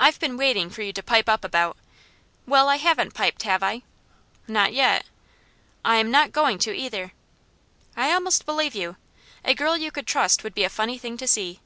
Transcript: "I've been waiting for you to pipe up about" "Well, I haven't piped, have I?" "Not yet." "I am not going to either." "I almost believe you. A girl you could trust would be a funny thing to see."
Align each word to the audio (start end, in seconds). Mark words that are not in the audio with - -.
"I've 0.00 0.18
been 0.18 0.38
waiting 0.38 0.70
for 0.70 0.80
you 0.80 0.94
to 0.94 1.02
pipe 1.02 1.28
up 1.28 1.44
about" 1.44 1.76
"Well, 2.46 2.70
I 2.70 2.76
haven't 2.76 3.12
piped, 3.12 3.42
have 3.42 3.62
I?" 3.62 3.82
"Not 4.48 4.72
yet." 4.72 5.04
"I 5.84 5.96
am 5.96 6.10
not 6.10 6.32
going 6.32 6.56
to 6.60 6.74
either." 6.74 7.12
"I 7.94 8.14
almost 8.14 8.46
believe 8.46 8.74
you. 8.74 8.96
A 9.44 9.52
girl 9.52 9.76
you 9.76 9.90
could 9.90 10.06
trust 10.06 10.42
would 10.42 10.54
be 10.54 10.64
a 10.64 10.70
funny 10.70 10.96
thing 10.96 11.18
to 11.18 11.28
see." 11.28 11.60